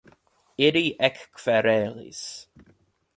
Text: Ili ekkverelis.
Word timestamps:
Ili 0.67 0.81
ekkverelis. 1.09 2.25